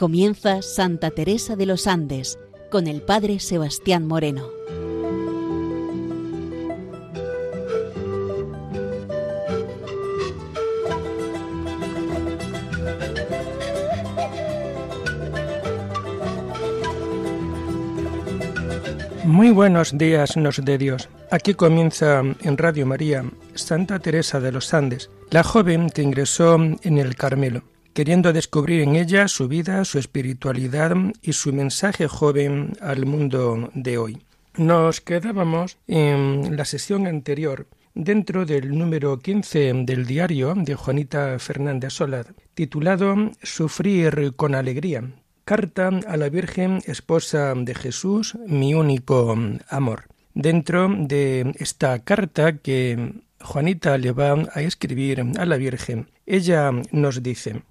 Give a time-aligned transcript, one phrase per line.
[0.00, 2.38] Comienza Santa Teresa de los Andes
[2.70, 4.48] con el Padre Sebastián Moreno.
[19.26, 21.10] Muy buenos días, nos de Dios.
[21.30, 26.96] Aquí comienza en Radio María Santa Teresa de los Andes, la joven que ingresó en
[26.96, 27.64] el Carmelo
[28.00, 33.98] queriendo descubrir en ella su vida, su espiritualidad y su mensaje joven al mundo de
[33.98, 34.22] hoy.
[34.56, 41.92] Nos quedábamos en la sesión anterior dentro del número 15 del diario de Juanita Fernández
[41.92, 45.04] Solad, titulado Sufrir con alegría.
[45.44, 49.36] Carta a la Virgen Esposa de Jesús, mi único
[49.68, 50.04] amor.
[50.32, 57.22] Dentro de esta carta que Juanita le va a escribir a la Virgen, ella nos
[57.22, 57.62] dice,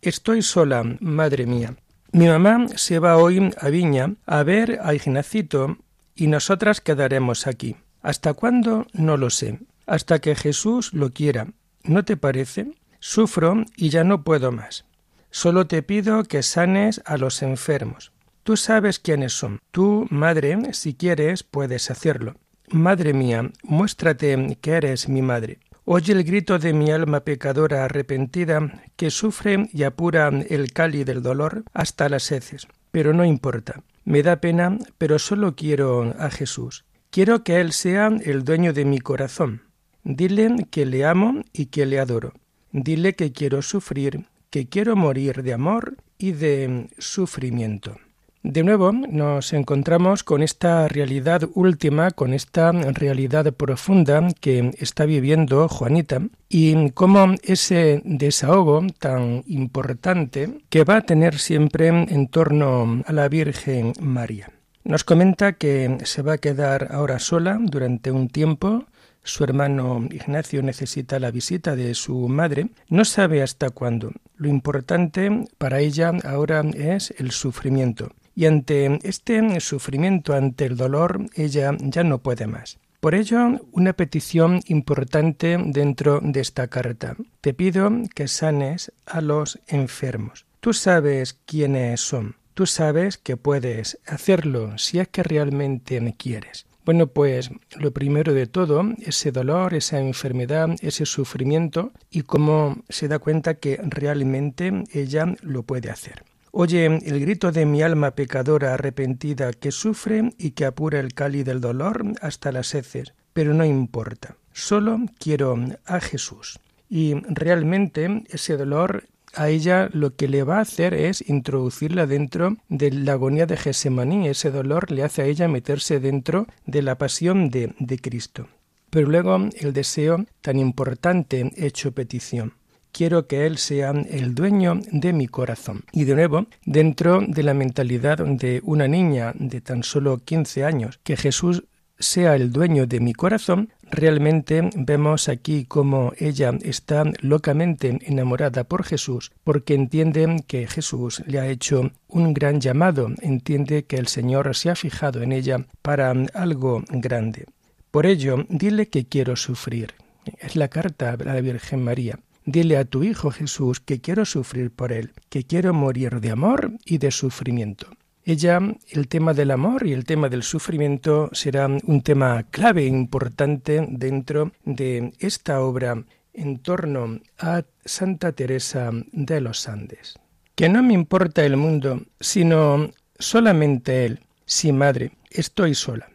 [0.00, 1.74] Estoy sola, madre mía.
[2.12, 5.76] Mi mamá se va hoy a Viña a ver a Ignacito
[6.14, 7.76] y nosotras quedaremos aquí.
[8.00, 8.86] ¿Hasta cuándo?
[8.92, 9.58] No lo sé.
[9.86, 11.48] Hasta que Jesús lo quiera.
[11.82, 12.72] ¿No te parece?
[13.00, 14.84] Sufro y ya no puedo más.
[15.30, 18.12] Solo te pido que sanes a los enfermos.
[18.44, 19.58] Tú sabes quiénes son.
[19.72, 22.36] Tú, madre, si quieres, puedes hacerlo.
[22.70, 25.58] Madre mía, muéstrate que eres mi madre.
[25.90, 31.22] Oye el grito de mi alma pecadora arrepentida, que sufre y apura el cáliz del
[31.22, 32.68] dolor hasta las heces.
[32.90, 33.82] Pero no importa.
[34.04, 36.84] Me da pena, pero solo quiero a Jesús.
[37.08, 39.62] Quiero que Él sea el dueño de mi corazón.
[40.04, 42.34] Dile que le amo y que le adoro.
[42.70, 47.96] Dile que quiero sufrir, que quiero morir de amor y de sufrimiento.
[48.44, 55.68] De nuevo nos encontramos con esta realidad última, con esta realidad profunda que está viviendo
[55.68, 63.12] Juanita y cómo ese desahogo tan importante que va a tener siempre en torno a
[63.12, 64.52] la Virgen María.
[64.84, 68.86] Nos comenta que se va a quedar ahora sola durante un tiempo,
[69.24, 74.12] su hermano Ignacio necesita la visita de su madre, no sabe hasta cuándo.
[74.36, 81.26] Lo importante para ella ahora es el sufrimiento y ante este sufrimiento, ante el dolor,
[81.34, 82.78] ella ya no puede más.
[83.00, 87.16] Por ello, una petición importante dentro de esta carta.
[87.40, 90.46] Te pido que sanes a los enfermos.
[90.60, 92.36] Tú sabes quiénes son.
[92.54, 96.66] Tú sabes que puedes hacerlo si es que realmente me quieres.
[96.84, 103.08] Bueno, pues lo primero de todo, ese dolor, esa enfermedad, ese sufrimiento y cómo se
[103.08, 106.22] da cuenta que realmente ella lo puede hacer.
[106.50, 111.44] Oye el grito de mi alma pecadora arrepentida que sufre y que apura el cáliz
[111.44, 114.36] del dolor hasta las heces, pero no importa.
[114.52, 116.58] Solo quiero a Jesús.
[116.88, 119.04] Y realmente ese dolor
[119.34, 123.56] a ella lo que le va a hacer es introducirla dentro de la agonía de
[123.56, 124.26] Gesemaní.
[124.26, 128.48] Ese dolor le hace a ella meterse dentro de la pasión de, de Cristo.
[128.90, 132.54] Pero luego el deseo tan importante hecho petición
[132.92, 135.84] quiero que Él sea el dueño de mi corazón.
[135.92, 141.00] Y de nuevo, dentro de la mentalidad de una niña de tan solo 15 años,
[141.02, 141.64] que Jesús
[141.98, 148.84] sea el dueño de mi corazón, realmente vemos aquí cómo ella está locamente enamorada por
[148.84, 154.54] Jesús, porque entiende que Jesús le ha hecho un gran llamado, entiende que el Señor
[154.54, 157.46] se ha fijado en ella para algo grande.
[157.90, 159.94] Por ello, dile que quiero sufrir.
[160.38, 162.18] Es la carta a la Virgen María.
[162.50, 166.72] Dile a tu Hijo Jesús que quiero sufrir por Él, que quiero morir de amor
[166.86, 167.88] y de sufrimiento.
[168.24, 172.86] Ella, el tema del amor y el tema del sufrimiento será un tema clave e
[172.86, 180.14] importante dentro de esta obra en torno a Santa Teresa de los Andes.
[180.54, 184.20] Que no me importa el mundo, sino solamente Él.
[184.46, 186.08] Sí, Madre, estoy sola.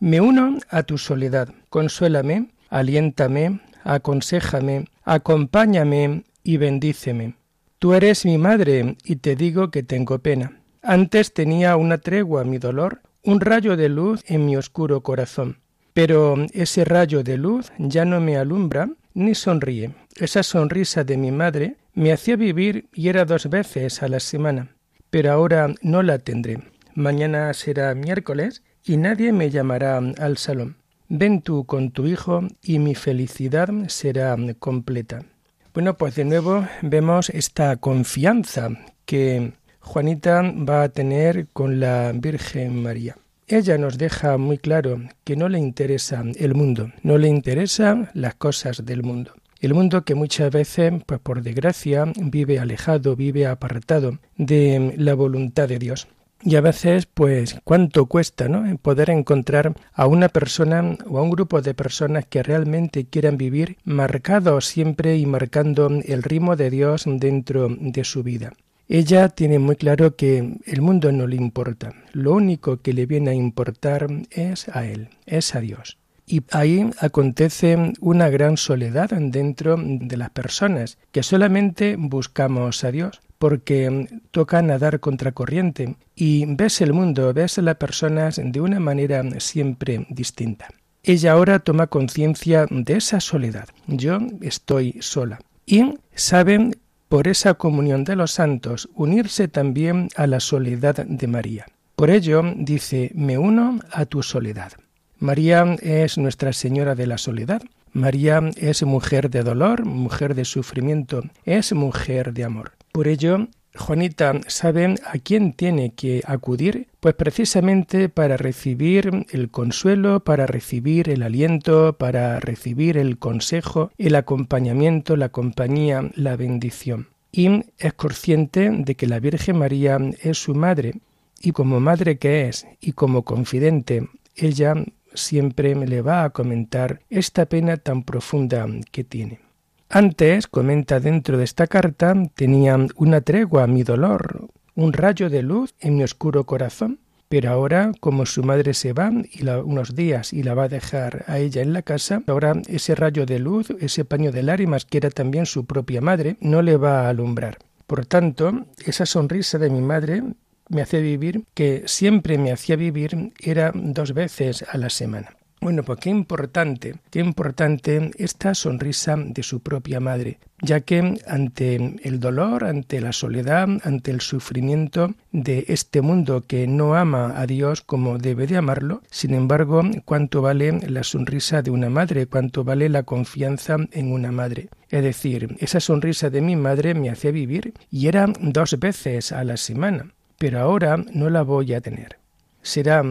[0.00, 1.48] Me uno a tu soledad.
[1.70, 7.34] Consuélame, aliéntame, aconséjame, acompáñame y bendíceme.
[7.78, 10.60] Tú eres mi madre y te digo que tengo pena.
[10.82, 15.58] Antes tenía una tregua mi dolor, un rayo de luz en mi oscuro corazón.
[15.94, 19.94] Pero ese rayo de luz ya no me alumbra ni sonríe.
[20.16, 24.76] Esa sonrisa de mi madre me hacía vivir y era dos veces a la semana.
[25.10, 26.58] Pero ahora no la tendré.
[26.94, 30.76] Mañana será miércoles y nadie me llamará al salón.
[31.10, 35.24] Ven tú con tu hijo y mi felicidad será completa.
[35.72, 38.68] Bueno, pues de nuevo vemos esta confianza
[39.06, 43.16] que Juanita va a tener con la Virgen María.
[43.46, 48.34] Ella nos deja muy claro que no le interesa el mundo, no le interesan las
[48.34, 49.32] cosas del mundo.
[49.60, 55.68] El mundo que muchas veces, pues por desgracia, vive alejado, vive apartado de la voluntad
[55.68, 56.06] de Dios.
[56.42, 58.64] Y a veces, pues, cuánto cuesta, ¿no?
[58.78, 63.76] Poder encontrar a una persona o a un grupo de personas que realmente quieran vivir
[63.84, 68.52] marcados siempre y marcando el ritmo de Dios dentro de su vida.
[68.88, 71.92] Ella tiene muy claro que el mundo no le importa.
[72.12, 75.98] Lo único que le viene a importar es a Él, es a Dios.
[76.24, 83.20] Y ahí acontece una gran soledad dentro de las personas, que solamente buscamos a Dios
[83.38, 89.24] porque toca nadar contracorriente y ves el mundo, ves a las personas de una manera
[89.40, 90.68] siempre distinta.
[91.02, 93.68] Ella ahora toma conciencia de esa soledad.
[93.86, 95.38] Yo estoy sola.
[95.64, 96.72] Y sabe,
[97.08, 101.66] por esa comunión de los santos, unirse también a la soledad de María.
[101.96, 104.72] Por ello dice, me uno a tu soledad.
[105.18, 107.62] María es Nuestra Señora de la Soledad.
[107.92, 112.72] María es mujer de dolor, mujer de sufrimiento, es mujer de amor.
[112.98, 113.46] Por ello,
[113.76, 121.08] Juanita sabe a quién tiene que acudir, pues precisamente para recibir el consuelo, para recibir
[121.08, 127.06] el aliento, para recibir el consejo, el acompañamiento, la compañía, la bendición.
[127.30, 130.94] Y es consciente de que la Virgen María es su madre,
[131.40, 134.74] y como madre que es, y como confidente, ella
[135.14, 139.47] siempre le va a comentar esta pena tan profunda que tiene.
[139.90, 145.42] Antes, comenta dentro de esta carta, tenía una tregua a mi dolor, un rayo de
[145.42, 147.00] luz en mi oscuro corazón,
[147.30, 151.24] pero ahora, como su madre se va y unos días y la va a dejar
[151.26, 154.98] a ella en la casa, ahora ese rayo de luz, ese paño de lágrimas que
[154.98, 157.56] era también su propia madre, no le va a alumbrar.
[157.86, 160.22] Por tanto, esa sonrisa de mi madre
[160.68, 165.37] me hace vivir, que siempre me hacía vivir, era dos veces a la semana.
[165.60, 171.98] Bueno, pues qué importante, qué importante esta sonrisa de su propia madre, ya que ante
[172.04, 177.46] el dolor, ante la soledad, ante el sufrimiento de este mundo que no ama a
[177.46, 182.62] Dios como debe de amarlo, sin embargo, cuánto vale la sonrisa de una madre, cuánto
[182.62, 184.68] vale la confianza en una madre.
[184.90, 189.42] Es decir, esa sonrisa de mi madre me hacía vivir y era dos veces a
[189.42, 192.16] la semana, pero ahora no la voy a tener.
[192.62, 193.02] Será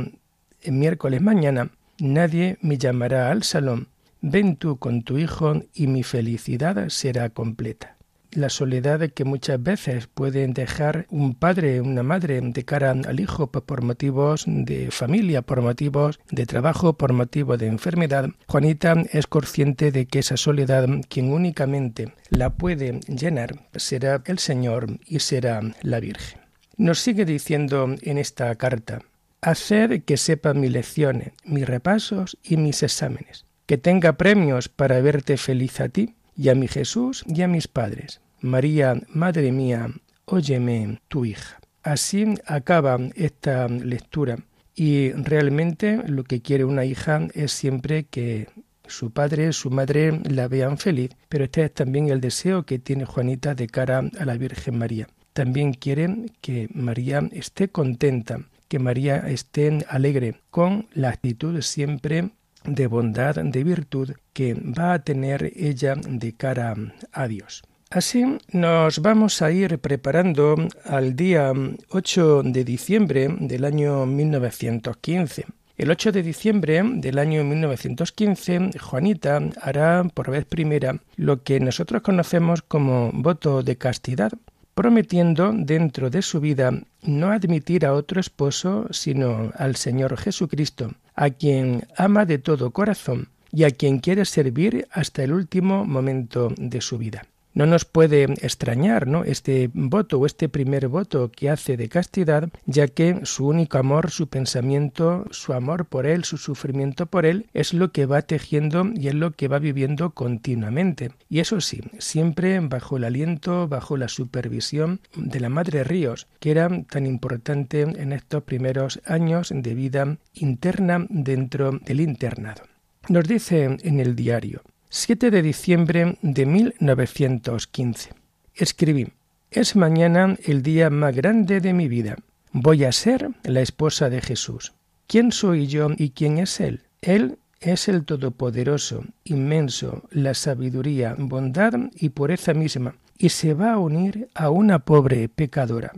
[0.65, 3.87] miércoles mañana Nadie me llamará al salón.
[4.21, 7.97] Ven tú con tu hijo y mi felicidad será completa.
[8.31, 13.47] La soledad que muchas veces pueden dejar un padre, una madre de cara al hijo
[13.47, 19.91] por motivos de familia, por motivos de trabajo, por motivo de enfermedad, Juanita es consciente
[19.91, 25.99] de que esa soledad quien únicamente la puede llenar será el Señor y será la
[25.99, 26.41] Virgen.
[26.75, 29.01] Nos sigue diciendo en esta carta,
[29.47, 35.37] Hacer que sepa mis lecciones, mis repasos y mis exámenes, que tenga premios para verte
[35.37, 38.19] feliz a ti y a mi Jesús y a mis padres.
[38.41, 39.87] María, Madre mía,
[40.25, 41.61] óyeme, tu hija.
[41.81, 44.37] Así acaba esta lectura
[44.75, 48.49] y realmente lo que quiere una hija es siempre que
[48.85, 53.05] su padre, su madre la vean feliz, pero este es también el deseo que tiene
[53.05, 55.07] Juanita de cara a la Virgen María.
[55.31, 62.31] También quiere que María esté contenta que María esté alegre, con la actitud siempre
[62.63, 66.75] de bondad, de virtud que va a tener ella de cara
[67.11, 67.63] a Dios.
[67.89, 71.53] Así nos vamos a ir preparando al día
[71.89, 75.45] 8 de diciembre del año 1915.
[75.77, 82.01] El 8 de diciembre del año 1915, Juanita hará por vez primera lo que nosotros
[82.01, 84.33] conocemos como voto de castidad,
[84.77, 91.31] prometiendo dentro de su vida no admitir a otro esposo sino al Señor Jesucristo, a
[91.31, 96.79] quien ama de todo corazón y a quien quiere servir hasta el último momento de
[96.81, 97.25] su vida.
[97.53, 99.23] No nos puede extrañar ¿no?
[99.23, 104.11] este voto o este primer voto que hace de castidad, ya que su único amor,
[104.11, 108.85] su pensamiento, su amor por él, su sufrimiento por él, es lo que va tejiendo
[108.93, 111.11] y es lo que va viviendo continuamente.
[111.29, 116.51] Y eso sí, siempre bajo el aliento, bajo la supervisión de la Madre Ríos, que
[116.51, 122.63] era tan importante en estos primeros años de vida interna dentro del internado.
[123.09, 128.11] Nos dice en el diario, 7 de diciembre de 1915.
[128.55, 129.11] Escribí,
[129.51, 132.15] es mañana el día más grande de mi vida.
[132.53, 134.73] Voy a ser la esposa de Jesús.
[135.05, 136.83] ¿Quién soy yo y quién es Él?
[137.01, 143.79] Él es el Todopoderoso, inmenso, la sabiduría, bondad y pureza misma, y se va a
[143.79, 145.91] unir a una pobre pecadora.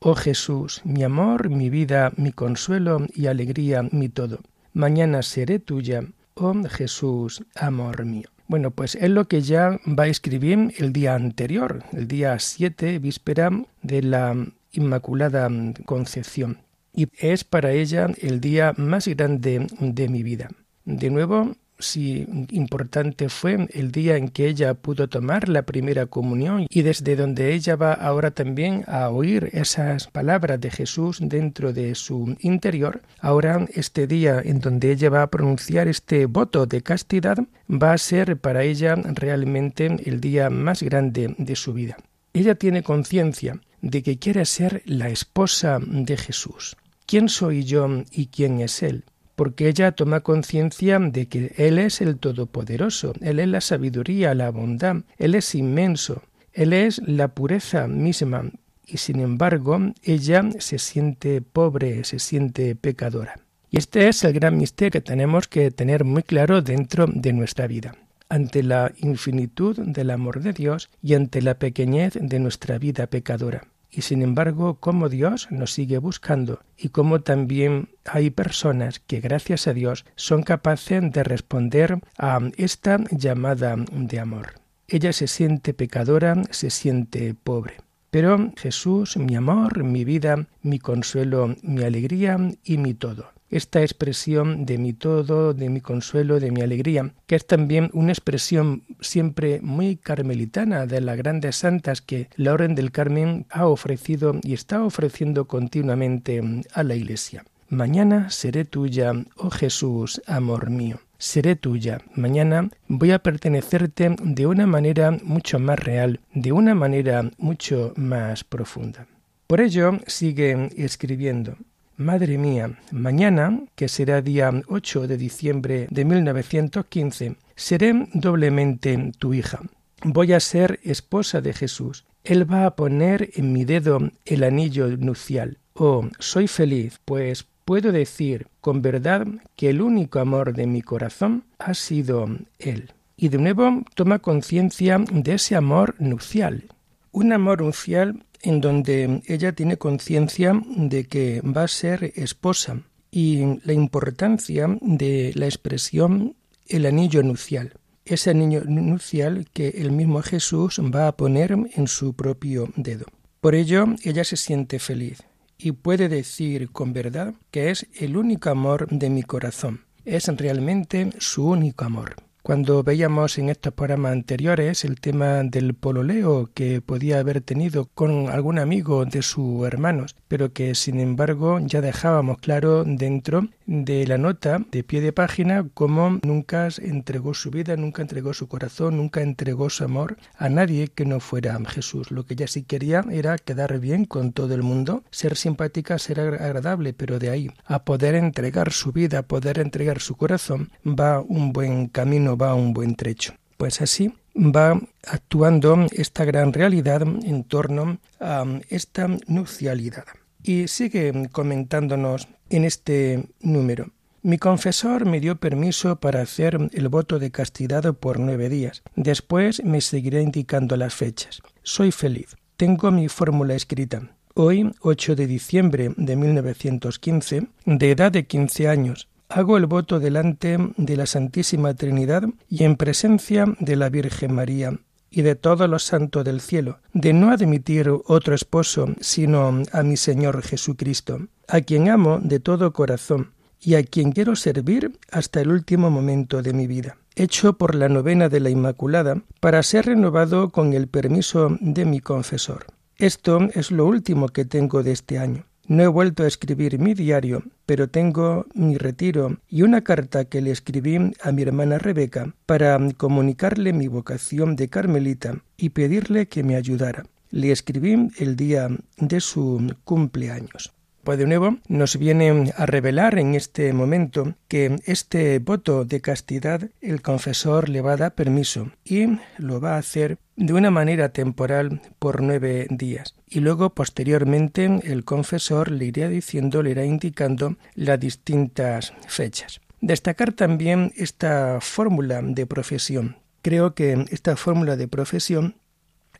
[0.00, 4.40] Oh Jesús, mi amor, mi vida, mi consuelo y alegría, mi todo.
[4.72, 6.02] Mañana seré tuya,
[6.34, 8.28] oh Jesús, amor mío.
[8.48, 12.98] Bueno, pues es lo que ya va a escribir el día anterior, el día 7,
[12.98, 13.50] víspera
[13.82, 14.36] de la
[14.72, 15.48] Inmaculada
[15.86, 16.58] Concepción.
[16.94, 20.50] Y es para ella el día más grande de mi vida.
[20.84, 26.66] De nuevo, si importante fue el día en que ella pudo tomar la primera comunión
[26.68, 31.94] y desde donde ella va ahora también a oír esas palabras de Jesús dentro de
[31.94, 37.38] su interior, ahora este día en donde ella va a pronunciar este voto de castidad
[37.68, 41.96] va a ser para ella realmente el día más grande de su vida.
[42.32, 46.76] Ella tiene conciencia de que quiere ser la esposa de Jesús.
[47.06, 49.04] ¿Quién soy yo y quién es Él?
[49.42, 54.50] Porque ella toma conciencia de que Él es el Todopoderoso, Él es la sabiduría, la
[54.50, 56.22] bondad, Él es inmenso,
[56.52, 58.44] Él es la pureza misma,
[58.86, 63.34] y sin embargo ella se siente pobre, se siente pecadora.
[63.68, 67.66] Y este es el gran misterio que tenemos que tener muy claro dentro de nuestra
[67.66, 67.96] vida
[68.28, 73.71] ante la infinitud del amor de Dios y ante la pequeñez de nuestra vida pecadora
[73.92, 79.68] y sin embargo cómo Dios nos sigue buscando y cómo también hay personas que gracias
[79.68, 84.54] a Dios son capaces de responder a esta llamada de amor.
[84.88, 87.76] Ella se siente pecadora, se siente pobre.
[88.10, 94.66] Pero Jesús, mi amor, mi vida, mi consuelo, mi alegría y mi todo esta expresión
[94.66, 99.60] de mi todo, de mi consuelo, de mi alegría, que es también una expresión siempre
[99.62, 104.82] muy carmelitana de las grandes santas que la Orden del Carmen ha ofrecido y está
[104.82, 106.42] ofreciendo continuamente
[106.72, 107.44] a la Iglesia.
[107.68, 111.00] Mañana seré tuya, oh Jesús, amor mío.
[111.18, 112.00] Seré tuya.
[112.14, 118.44] Mañana voy a pertenecerte de una manera mucho más real, de una manera mucho más
[118.44, 119.06] profunda.
[119.46, 121.56] Por ello sigue escribiendo.
[122.02, 129.60] Madre mía, mañana, que será día 8 de diciembre de 1915, seré doblemente tu hija.
[130.02, 132.04] Voy a ser esposa de Jesús.
[132.24, 135.58] Él va a poner en mi dedo el anillo nupcial.
[135.74, 141.44] Oh, soy feliz, pues puedo decir con verdad que el único amor de mi corazón
[141.60, 142.26] ha sido
[142.58, 142.90] Él.
[143.16, 146.64] Y de nuevo toma conciencia de ese amor nupcial.
[147.12, 153.60] Un amor nupcial en donde ella tiene conciencia de que va a ser esposa y
[153.64, 157.74] la importancia de la expresión el anillo nupcial.
[158.04, 163.06] Ese anillo nupcial que el mismo Jesús va a poner en su propio dedo.
[163.40, 165.22] Por ello, ella se siente feliz
[165.58, 169.84] y puede decir con verdad que es el único amor de mi corazón.
[170.04, 172.16] Es realmente su único amor.
[172.42, 178.28] Cuando veíamos en estos programas anteriores el tema del pololeo que podía haber tenido con
[178.30, 184.18] algún amigo de sus hermanos, pero que sin embargo ya dejábamos claro dentro de la
[184.18, 189.22] nota de pie de página cómo nunca entregó su vida, nunca entregó su corazón, nunca
[189.22, 192.10] entregó su amor a nadie que no fuera Jesús.
[192.10, 196.18] Lo que ella sí quería era quedar bien con todo el mundo, ser simpática, ser
[196.18, 201.20] agradable, pero de ahí a poder entregar su vida, a poder entregar su corazón, va
[201.20, 203.34] un buen camino, va un buen trecho.
[203.56, 210.04] Pues así va actuando esta gran realidad en torno a esta nupcialidad.
[210.42, 213.90] Y sigue comentándonos en este número.
[214.22, 218.82] Mi confesor me dio permiso para hacer el voto de castidad por nueve días.
[218.94, 221.42] Después me seguiré indicando las fechas.
[221.62, 222.36] Soy feliz.
[222.56, 224.14] Tengo mi fórmula escrita.
[224.34, 230.58] Hoy, 8 de diciembre de 1915, de edad de 15 años, hago el voto delante
[230.76, 234.78] de la Santísima Trinidad y en presencia de la Virgen María
[235.10, 239.96] y de todos los santos del cielo, de no admitir otro esposo sino a mi
[239.96, 245.50] Señor Jesucristo, a quien amo de todo corazón y a quien quiero servir hasta el
[245.50, 250.50] último momento de mi vida, hecho por la novena de la Inmaculada, para ser renovado
[250.50, 252.66] con el permiso de mi confesor.
[252.96, 255.44] Esto es lo último que tengo de este año.
[255.72, 260.42] No he vuelto a escribir mi diario, pero tengo mi retiro y una carta que
[260.42, 266.42] le escribí a mi hermana Rebeca para comunicarle mi vocación de carmelita y pedirle que
[266.42, 267.04] me ayudara.
[267.30, 270.74] Le escribí el día de su cumpleaños.
[271.02, 276.70] Pues de nuevo nos viene a revelar en este momento que este voto de castidad
[276.80, 281.08] el confesor le va a dar permiso y lo va a hacer de una manera
[281.08, 283.16] temporal por nueve días.
[283.28, 289.60] Y luego posteriormente el confesor le irá diciendo, le irá indicando las distintas fechas.
[289.80, 293.16] Destacar también esta fórmula de profesión.
[293.42, 295.56] Creo que esta fórmula de profesión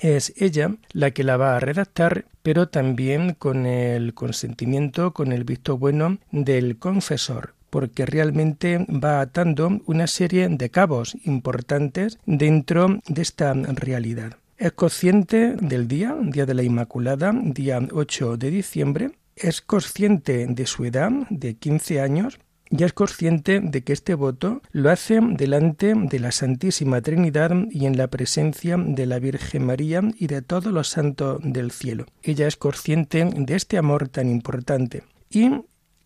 [0.02, 5.44] es ella la que la va a redactar, pero también con el consentimiento, con el
[5.44, 13.22] visto bueno del confesor, porque realmente va atando una serie de cabos importantes dentro de
[13.22, 14.36] esta realidad.
[14.58, 20.66] Es consciente del día, día de la Inmaculada, día 8 de diciembre, es consciente de
[20.66, 22.38] su edad, de 15 años,
[22.72, 27.84] ya es consciente de que este voto lo hace delante de la Santísima Trinidad y
[27.86, 32.06] en la presencia de la Virgen María y de todos los santos del cielo.
[32.22, 35.04] Ella es consciente de este amor tan importante.
[35.30, 35.50] Y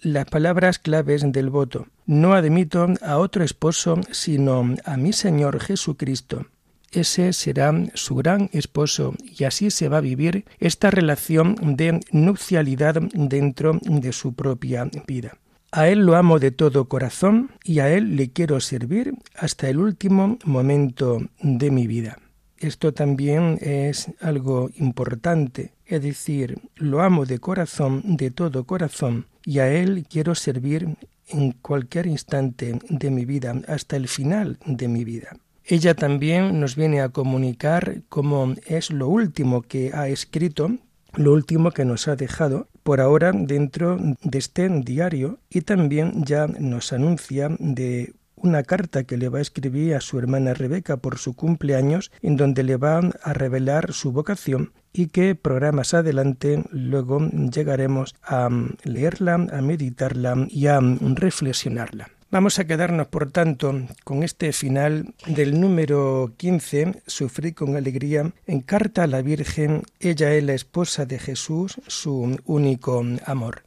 [0.00, 1.86] las palabras claves del voto.
[2.04, 6.46] No admito a otro esposo sino a mi Señor Jesucristo.
[6.90, 13.00] Ese será su gran esposo y así se va a vivir esta relación de nupcialidad
[13.14, 15.38] dentro de su propia vida.
[15.72, 19.78] A Él lo amo de todo corazón y a Él le quiero servir hasta el
[19.78, 22.18] último momento de mi vida.
[22.58, 29.58] Esto también es algo importante, es decir, lo amo de corazón, de todo corazón, y
[29.58, 30.96] a Él quiero servir
[31.28, 35.36] en cualquier instante de mi vida, hasta el final de mi vida.
[35.64, 40.70] Ella también nos viene a comunicar cómo es lo último que ha escrito,
[41.14, 46.46] lo último que nos ha dejado por ahora dentro de este diario y también ya
[46.46, 51.18] nos anuncia de una carta que le va a escribir a su hermana Rebeca por
[51.18, 57.28] su cumpleaños, en donde le va a revelar su vocación y que programas adelante luego
[57.52, 58.48] llegaremos a
[58.84, 62.15] leerla, a meditarla y a reflexionarla.
[62.28, 68.60] Vamos a quedarnos, por tanto, con este final del número 15, Sufrí con alegría, en
[68.62, 73.62] carta a la Virgen, ella es la esposa de Jesús, su único amor.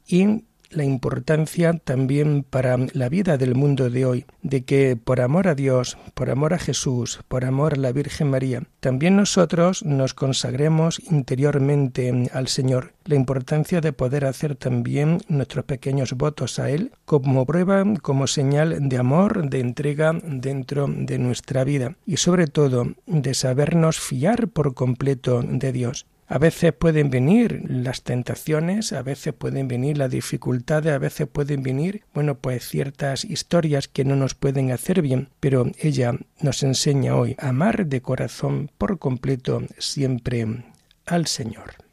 [0.69, 5.55] La importancia también para la vida del mundo de hoy, de que por amor a
[5.55, 11.01] Dios, por amor a Jesús, por amor a la Virgen María, también nosotros nos consagremos
[11.11, 12.93] interiormente al Señor.
[13.05, 18.87] La importancia de poder hacer también nuestros pequeños votos a Él como prueba, como señal
[18.87, 24.73] de amor, de entrega dentro de nuestra vida y sobre todo de sabernos fiar por
[24.73, 26.05] completo de Dios.
[26.31, 31.63] A veces pueden venir las tentaciones, a veces pueden venir las dificultades, a veces pueden
[31.63, 37.15] venir, bueno, pues ciertas historias que no nos pueden hacer bien, pero ella nos enseña
[37.15, 40.65] hoy a amar de corazón por completo siempre
[41.07, 41.88] al Señor.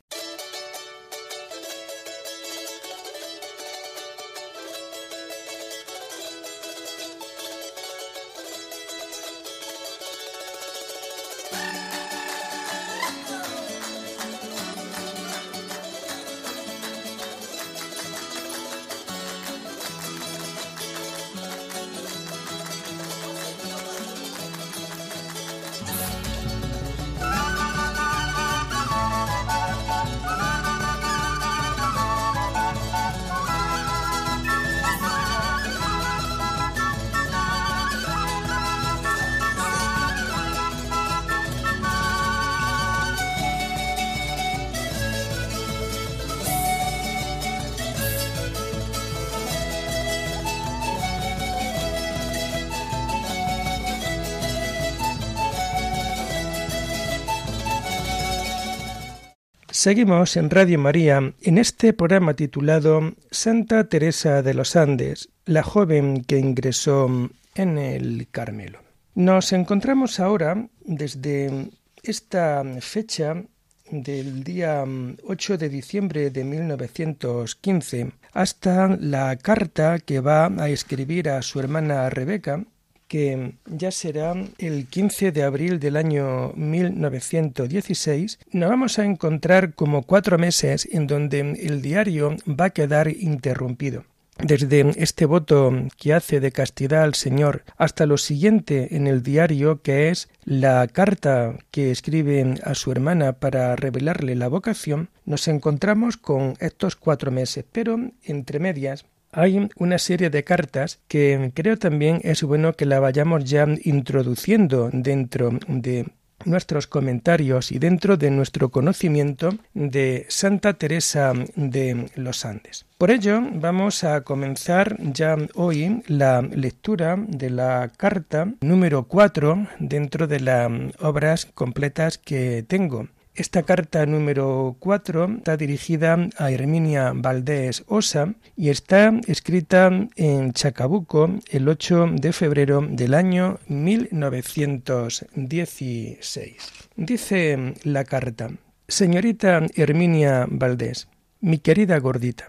[59.86, 66.24] Seguimos en Radio María en este programa titulado Santa Teresa de los Andes, la joven
[66.24, 68.80] que ingresó en el Carmelo.
[69.14, 71.70] Nos encontramos ahora desde
[72.02, 73.44] esta fecha
[73.88, 74.84] del día
[75.22, 82.10] 8 de diciembre de 1915 hasta la carta que va a escribir a su hermana
[82.10, 82.64] Rebeca
[83.08, 90.02] que ya será el 15 de abril del año 1916, nos vamos a encontrar como
[90.02, 94.04] cuatro meses en donde el diario va a quedar interrumpido.
[94.38, 99.80] Desde este voto que hace de castidad al Señor hasta lo siguiente en el diario,
[99.80, 106.18] que es la carta que escribe a su hermana para revelarle la vocación, nos encontramos
[106.18, 112.20] con estos cuatro meses, pero entre medias hay una serie de cartas que creo también
[112.24, 116.06] es bueno que la vayamos ya introduciendo dentro de
[116.46, 122.86] nuestros comentarios y dentro de nuestro conocimiento de Santa Teresa de los Andes.
[122.96, 130.26] Por ello, vamos a comenzar ya hoy la lectura de la carta número 4 dentro
[130.26, 130.70] de las
[131.00, 133.08] obras completas que tengo.
[133.36, 141.28] Esta carta número 4 está dirigida a Herminia Valdés Osa y está escrita en Chacabuco
[141.50, 146.56] el 8 de febrero del año 1916.
[146.96, 148.48] Dice la carta,
[148.88, 151.08] Señorita Herminia Valdés,
[151.42, 152.46] mi querida gordita,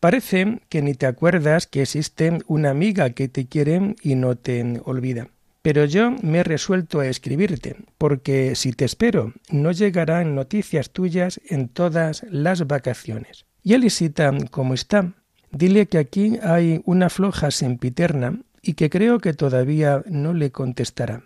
[0.00, 4.82] Parece que ni te acuerdas que existe una amiga que te quiere y no te
[4.84, 5.28] olvida.
[5.64, 11.40] Pero yo me he resuelto a escribirte, porque si te espero, no llegarán noticias tuyas
[11.48, 13.46] en todas las vacaciones.
[13.62, 15.14] Y Elisita, ¿cómo está?
[15.52, 21.22] Dile que aquí hay una floja sempiterna y que creo que todavía no le contestará.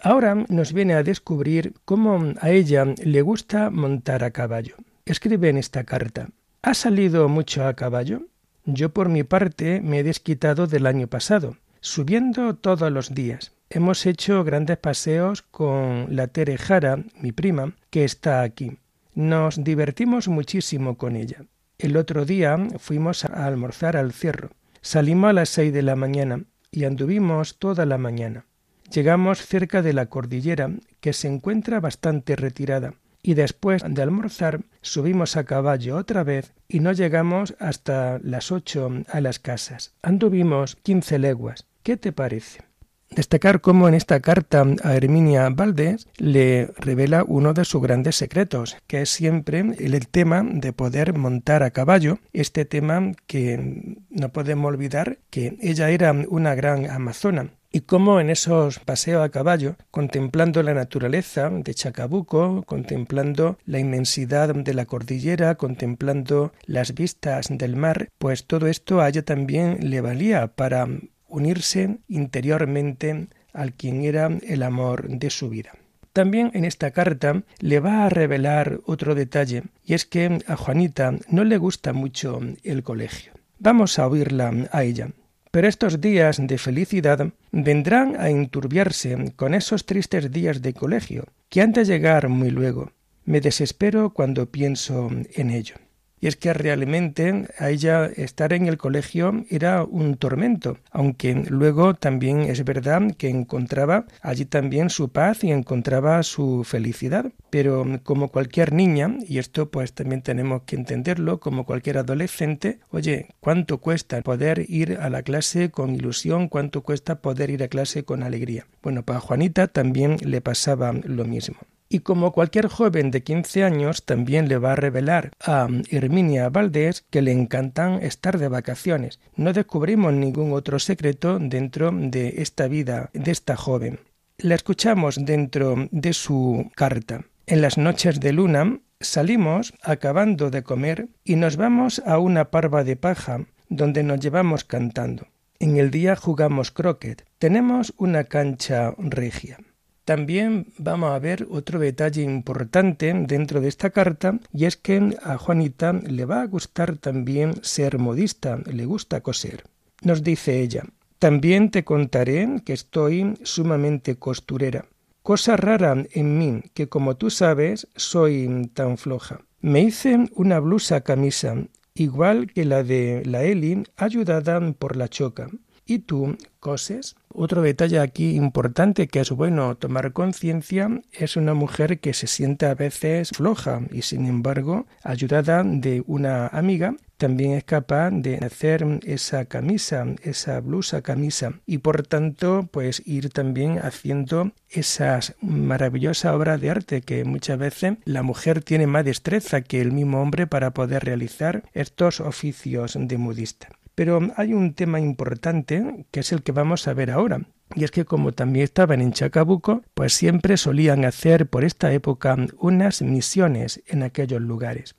[0.00, 4.76] Ahora nos viene a descubrir cómo a ella le gusta montar a caballo.
[5.06, 6.28] Escribe en esta carta.
[6.62, 8.28] ¿Ha salido mucho a caballo?
[8.64, 13.50] Yo por mi parte me he desquitado del año pasado, subiendo todos los días.
[13.74, 18.76] Hemos hecho grandes paseos con la Terejara, mi prima, que está aquí.
[19.14, 21.46] Nos divertimos muchísimo con ella.
[21.78, 24.50] El otro día fuimos a almorzar al cierro.
[24.82, 28.44] Salimos a las seis de la mañana y anduvimos toda la mañana.
[28.92, 35.38] Llegamos cerca de la cordillera, que se encuentra bastante retirada, y después de almorzar subimos
[35.38, 39.94] a caballo otra vez y no llegamos hasta las ocho a las casas.
[40.02, 41.64] Anduvimos quince leguas.
[41.82, 42.71] ¿Qué te parece?
[43.14, 48.76] Destacar cómo en esta carta a Herminia Valdés le revela uno de sus grandes secretos,
[48.86, 54.68] que es siempre el tema de poder montar a caballo, este tema que no podemos
[54.68, 60.62] olvidar que ella era una gran amazona, y cómo en esos paseos a caballo, contemplando
[60.62, 68.08] la naturaleza de Chacabuco, contemplando la inmensidad de la cordillera, contemplando las vistas del mar,
[68.18, 70.86] pues todo esto a ella también le valía para
[71.32, 75.72] unirse interiormente al quien era el amor de su vida.
[76.12, 81.14] También en esta carta le va a revelar otro detalle, y es que a Juanita
[81.28, 83.32] no le gusta mucho el colegio.
[83.58, 85.08] Vamos a oírla a ella.
[85.50, 91.60] Pero estos días de felicidad vendrán a enturbiarse con esos tristes días de colegio, que
[91.60, 92.92] han de llegar muy luego.
[93.24, 95.76] Me desespero cuando pienso en ello.
[96.22, 101.94] Y es que realmente a ella estar en el colegio era un tormento, aunque luego
[101.94, 107.32] también es verdad que encontraba allí también su paz y encontraba su felicidad.
[107.50, 113.26] Pero como cualquier niña, y esto pues también tenemos que entenderlo, como cualquier adolescente, oye,
[113.40, 116.46] ¿cuánto cuesta poder ir a la clase con ilusión?
[116.46, 118.68] ¿Cuánto cuesta poder ir a clase con alegría?
[118.80, 121.56] Bueno, para Juanita también le pasaba lo mismo
[121.92, 127.04] y como cualquier joven de 15 años también le va a revelar a Herminia Valdés
[127.10, 129.20] que le encantan estar de vacaciones.
[129.36, 134.00] No descubrimos ningún otro secreto dentro de esta vida de esta joven.
[134.38, 137.26] La escuchamos dentro de su carta.
[137.46, 142.84] En las noches de luna salimos acabando de comer y nos vamos a una parva
[142.84, 145.26] de paja donde nos llevamos cantando.
[145.58, 147.26] En el día jugamos croquet.
[147.38, 149.58] Tenemos una cancha regia.
[150.04, 155.38] También vamos a ver otro detalle importante dentro de esta carta y es que a
[155.38, 159.64] Juanita le va a gustar también ser modista, le gusta coser.
[160.02, 160.84] Nos dice ella,
[161.20, 164.86] también te contaré que estoy sumamente costurera.
[165.22, 169.42] Cosa rara en mí, que como tú sabes, soy tan floja.
[169.60, 171.54] Me hice una blusa camisa,
[171.94, 175.48] igual que la de la Eli, ayudada por la choca.
[175.86, 177.14] ¿Y tú coses?
[177.34, 182.66] Otro detalle aquí importante que es bueno tomar conciencia es una mujer que se siente
[182.66, 188.84] a veces floja y sin embargo, ayudada de una amiga, también es capaz de hacer
[189.04, 196.60] esa camisa, esa blusa camisa y por tanto pues ir también haciendo esas maravillosas obras
[196.60, 200.72] de arte que muchas veces la mujer tiene más destreza que el mismo hombre para
[200.72, 203.68] poder realizar estos oficios de modista.
[203.94, 207.42] Pero hay un tema importante que es el que vamos a ver ahora.
[207.74, 212.36] Y es que como también estaban en Chacabuco, pues siempre solían hacer por esta época
[212.58, 214.94] unas misiones en aquellos lugares.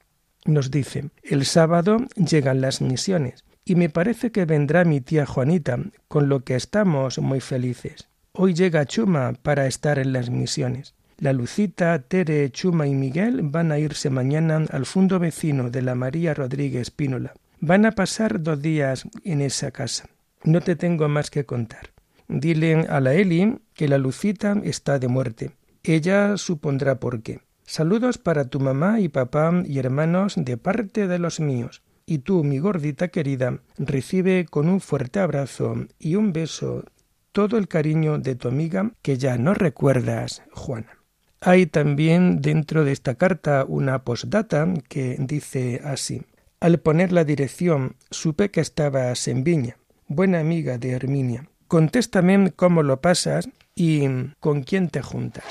[0.45, 5.79] Nos dice, el sábado llegan las misiones y me parece que vendrá mi tía Juanita,
[6.07, 8.09] con lo que estamos muy felices.
[8.33, 10.95] Hoy llega Chuma para estar en las misiones.
[11.19, 15.95] La Lucita, Tere, Chuma y Miguel van a irse mañana al fondo vecino de la
[15.95, 17.33] María Rodríguez Pínola.
[17.65, 20.09] Van a pasar dos días en esa casa.
[20.43, 21.93] No te tengo más que contar.
[22.27, 25.51] Dile a la Eli que la Lucita está de muerte.
[25.81, 27.39] Ella supondrá por qué.
[27.65, 31.83] Saludos para tu mamá y papá y hermanos de parte de los míos.
[32.05, 36.83] Y tú, mi gordita querida, recibe con un fuerte abrazo y un beso
[37.31, 40.97] todo el cariño de tu amiga que ya no recuerdas, Juana.
[41.39, 46.25] Hay también dentro de esta carta una postdata que dice así
[46.63, 49.75] al poner la dirección, supe que estabas en Viña,
[50.07, 51.49] buena amiga de Herminia.
[51.67, 54.05] Contéstame cómo lo pasas y
[54.39, 55.43] con quién te juntas.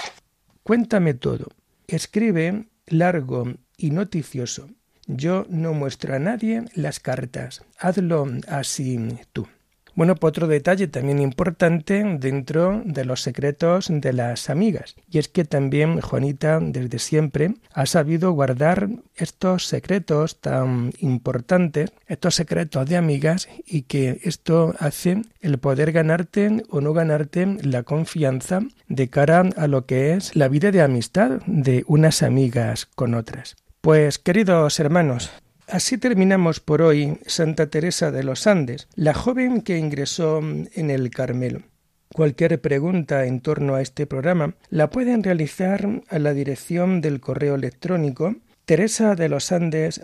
[0.62, 1.48] Cuéntame todo.
[1.86, 3.44] Escribe largo
[3.76, 4.70] y noticioso.
[5.06, 8.98] yo no muestro a nadie las cartas, hazlo así
[9.34, 9.46] tú.
[9.94, 15.28] Bueno, pues otro detalle también importante dentro de los secretos de las amigas, y es
[15.28, 22.96] que también Juanita desde siempre ha sabido guardar estos secretos tan importantes, estos secretos de
[22.96, 29.42] amigas, y que esto hace el poder ganarte o no ganarte la confianza de cara
[29.56, 33.56] a lo que es la vida de amistad de unas amigas con otras.
[33.82, 35.32] Pues queridos hermanos,
[35.72, 41.08] Así terminamos por hoy Santa Teresa de los Andes, la joven que ingresó en el
[41.08, 41.62] Carmelo.
[42.10, 47.54] Cualquier pregunta en torno a este programa la pueden realizar a la dirección del correo
[47.54, 49.98] electrónico teresa de los Andes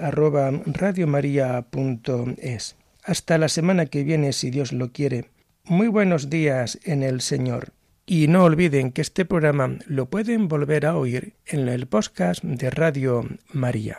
[3.04, 5.26] Hasta la semana que viene, si Dios lo quiere.
[5.64, 7.74] Muy buenos días en el Señor.
[8.06, 12.70] Y no olviden que este programa lo pueden volver a oír en el podcast de
[12.70, 13.98] Radio María.